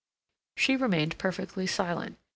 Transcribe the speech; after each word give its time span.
She 0.57 0.75
remained 0.75 1.19
perfectly 1.19 1.67
silent. 1.67 2.17